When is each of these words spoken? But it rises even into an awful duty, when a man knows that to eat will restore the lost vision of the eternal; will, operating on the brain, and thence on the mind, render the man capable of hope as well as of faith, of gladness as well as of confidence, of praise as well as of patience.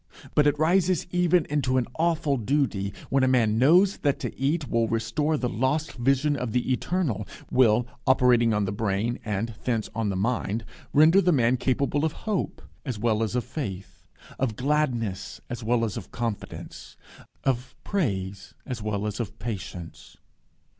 But 0.33 0.47
it 0.47 0.57
rises 0.57 1.05
even 1.11 1.45
into 1.45 1.77
an 1.77 1.85
awful 1.99 2.35
duty, 2.35 2.91
when 3.11 3.23
a 3.23 3.27
man 3.27 3.59
knows 3.59 3.97
that 3.97 4.17
to 4.21 4.35
eat 4.35 4.67
will 4.67 4.87
restore 4.87 5.37
the 5.37 5.47
lost 5.47 5.91
vision 5.93 6.35
of 6.35 6.53
the 6.53 6.71
eternal; 6.73 7.27
will, 7.51 7.85
operating 8.07 8.51
on 8.51 8.65
the 8.65 8.71
brain, 8.71 9.19
and 9.23 9.53
thence 9.63 9.91
on 9.93 10.09
the 10.09 10.15
mind, 10.15 10.65
render 10.91 11.21
the 11.21 11.31
man 11.31 11.55
capable 11.55 12.03
of 12.03 12.13
hope 12.25 12.63
as 12.83 12.97
well 12.97 13.21
as 13.21 13.35
of 13.35 13.43
faith, 13.43 14.07
of 14.39 14.55
gladness 14.55 15.39
as 15.51 15.63
well 15.63 15.85
as 15.85 15.97
of 15.97 16.11
confidence, 16.11 16.97
of 17.43 17.75
praise 17.83 18.55
as 18.65 18.81
well 18.81 19.05
as 19.05 19.19
of 19.19 19.37
patience. 19.37 20.17